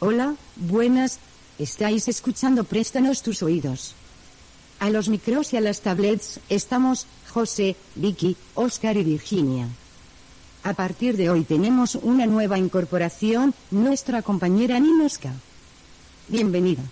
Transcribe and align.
Hola, 0.00 0.36
buenas, 0.54 1.18
estáis 1.58 2.06
escuchando 2.06 2.62
Préstanos 2.62 3.20
tus 3.20 3.42
oídos. 3.42 3.96
A 4.78 4.90
los 4.90 5.08
micros 5.08 5.52
y 5.52 5.56
a 5.56 5.60
las 5.60 5.80
tablets 5.80 6.38
estamos 6.48 7.08
José, 7.32 7.74
Vicky, 7.96 8.36
Oscar 8.54 8.96
y 8.96 9.02
Virginia. 9.02 9.66
A 10.62 10.74
partir 10.74 11.16
de 11.16 11.30
hoy 11.30 11.42
tenemos 11.42 11.96
una 11.96 12.26
nueva 12.26 12.58
incorporación, 12.58 13.54
nuestra 13.72 14.22
compañera 14.22 14.78
Ninoska. 14.78 15.32
Bienvenida. 16.28 16.82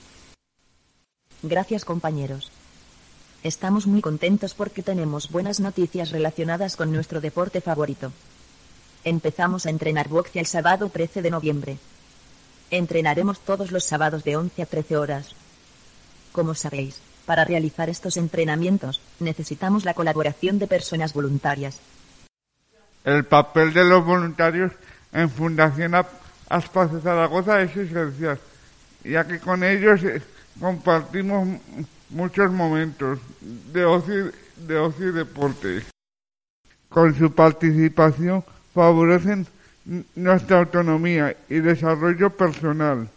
Gracias 1.45 1.85
compañeros. 1.85 2.51
Estamos 3.45 3.87
muy 3.87 4.01
contentos 4.01 4.55
porque 4.55 4.83
tenemos 4.83 5.31
buenas 5.31 5.61
noticias 5.61 6.11
relacionadas 6.11 6.75
con 6.75 6.91
nuestro 6.91 7.21
deporte 7.21 7.61
favorito. 7.61 8.11
Empezamos 9.05 9.65
a 9.65 9.71
entrenar 9.71 10.09
boxe 10.09 10.41
el 10.41 10.47
sábado 10.47 10.91
13 10.93 11.23
de 11.23 11.31
noviembre. 11.31 11.79
Entrenaremos 12.71 13.39
todos 13.41 13.71
los 13.71 13.85
sábados 13.85 14.25
de 14.25 14.37
11 14.37 14.63
a 14.63 14.67
13 14.67 14.97
horas. 14.97 15.35
Como 16.33 16.55
sabéis, 16.55 17.01
para 17.25 17.45
realizar 17.45 17.89
estos 17.89 18.17
entrenamientos, 18.17 19.01
necesitamos 19.21 19.85
la 19.85 19.95
colaboración 19.95 20.59
de 20.59 20.67
personas 20.67 21.13
voluntarias. 21.13 21.81
El 23.05 23.25
papel 23.25 23.73
de 23.73 23.85
los 23.85 24.05
voluntarios 24.05 24.73
en 25.13 25.31
Fundación 25.31 25.95
Aspas 26.49 26.91
Zaragoza 27.03 27.63
es 27.63 27.77
esencial, 27.77 28.39
ya 29.05 29.27
que 29.27 29.39
con 29.39 29.63
ellos 29.63 30.03
eh, 30.03 30.21
compartimos 30.61 31.61
muchos 32.11 32.51
momentos 32.51 33.21
de 33.41 33.85
ocio, 33.85 34.33
de 34.57 34.77
ocio 34.77 35.09
y 35.09 35.13
deporte. 35.13 35.83
Con 36.89 37.17
su 37.17 37.33
participación 37.33 38.45
favorecen 38.75 39.47
nuestra 40.15 40.59
autonomía 40.59 41.37
y 41.49 41.61
desarrollo 41.61 42.31
personal, 42.31 43.09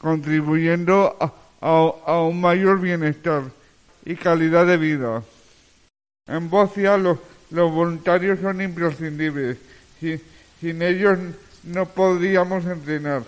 contribuyendo 0.00 1.16
a, 1.60 2.20
un 2.20 2.40
mayor 2.40 2.80
bienestar 2.80 3.42
y 4.04 4.16
calidad 4.16 4.66
de 4.66 4.76
vida. 4.76 5.22
En 6.26 6.48
Bocia 6.50 6.96
los, 6.96 7.18
voluntarios 7.50 8.40
son 8.40 8.60
imprescindibles. 8.60 9.58
sin 10.00 10.82
ellos 10.82 11.18
no 11.64 11.86
podríamos 11.86 12.64
entrenar. 12.66 13.24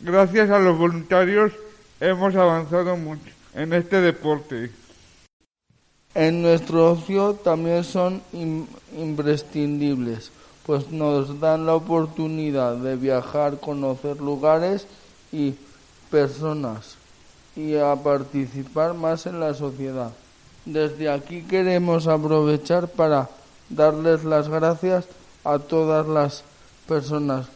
Gracias 0.00 0.50
a 0.50 0.58
los 0.58 0.76
voluntarios 0.76 1.52
hemos 2.00 2.34
avanzado 2.34 2.96
mucho 2.96 3.30
en 3.54 3.72
este 3.72 4.00
deporte. 4.00 4.70
En 6.14 6.42
nuestro 6.42 6.92
ocio 6.92 7.34
también 7.34 7.84
son 7.84 8.22
imprescindibles 8.96 10.30
pues 10.66 10.90
nos 10.90 11.40
dan 11.40 11.66
la 11.66 11.74
oportunidad 11.74 12.76
de 12.76 12.96
viajar, 12.96 13.58
conocer 13.58 14.20
lugares 14.20 14.86
y 15.32 15.54
personas 16.10 16.96
y 17.56 17.76
a 17.76 17.94
participar 17.96 18.94
más 18.94 19.26
en 19.26 19.40
la 19.40 19.54
sociedad. 19.54 20.12
Desde 20.64 21.10
aquí 21.10 21.42
queremos 21.42 22.06
aprovechar 22.06 22.88
para 22.88 23.28
darles 23.68 24.24
las 24.24 24.48
gracias 24.48 25.06
a 25.44 25.58
todas 25.58 26.06
las 26.06 26.44
personas 26.86 27.46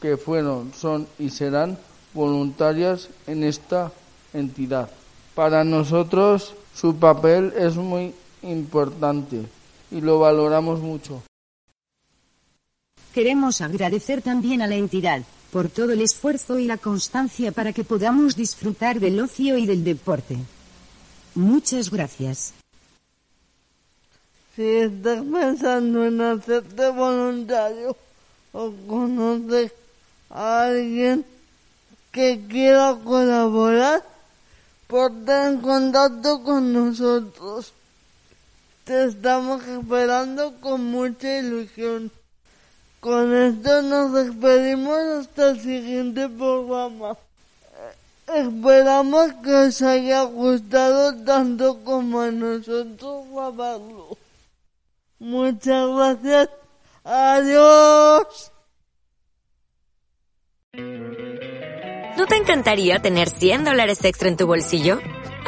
que 0.00 0.16
fueron, 0.16 0.72
son 0.74 1.06
y 1.18 1.30
serán 1.30 1.78
voluntarias 2.14 3.08
en 3.26 3.44
esta 3.44 3.92
entidad. 4.32 4.88
Para 5.34 5.64
nosotros 5.64 6.54
su 6.74 6.96
papel 6.96 7.52
es 7.56 7.76
muy 7.76 8.14
importante 8.42 9.42
y 9.90 10.00
lo 10.00 10.18
valoramos 10.18 10.80
mucho. 10.80 11.22
Queremos 13.12 13.60
agradecer 13.60 14.22
también 14.22 14.62
a 14.62 14.66
la 14.66 14.76
entidad 14.76 15.22
por 15.52 15.68
todo 15.68 15.92
el 15.92 16.00
esfuerzo 16.00 16.58
y 16.58 16.66
la 16.66 16.78
constancia 16.78 17.52
para 17.52 17.74
que 17.74 17.84
podamos 17.84 18.36
disfrutar 18.36 19.00
del 19.00 19.20
ocio 19.20 19.58
y 19.58 19.66
del 19.66 19.84
deporte. 19.84 20.38
Muchas 21.34 21.90
gracias. 21.90 22.54
Si 24.56 24.62
estás 24.62 25.22
pensando 25.22 26.06
en 26.06 26.20
hacerte 26.22 26.88
voluntario 26.88 27.94
o 28.52 28.72
conoces 28.86 29.72
a 30.30 30.64
alguien 30.64 31.26
que 32.12 32.40
quiera 32.48 32.96
colaborar, 33.04 34.02
ponte 34.86 35.32
en 35.32 35.60
contacto 35.60 36.42
con 36.42 36.72
nosotros. 36.72 37.74
Te 38.84 39.04
estamos 39.04 39.62
esperando 39.66 40.54
con 40.60 40.84
mucha 40.84 41.38
ilusión. 41.38 42.10
Con 43.02 43.34
esto 43.34 43.82
nos 43.82 44.12
despedimos 44.12 44.96
hasta 44.96 45.50
el 45.50 45.60
siguiente 45.60 46.28
programa. 46.28 47.16
Esperamos 48.32 49.32
que 49.42 49.52
os 49.52 49.82
haya 49.82 50.22
gustado 50.22 51.12
tanto 51.24 51.82
como 51.82 52.20
a 52.20 52.30
nosotros 52.30 53.24
grabarlo. 53.28 54.16
Muchas 55.18 55.88
gracias. 55.88 56.50
Adiós. 57.02 58.52
¿No 62.16 62.26
te 62.28 62.36
encantaría 62.36 63.02
tener 63.02 63.28
100 63.30 63.64
dólares 63.64 64.04
extra 64.04 64.28
en 64.28 64.36
tu 64.36 64.46
bolsillo? 64.46 65.00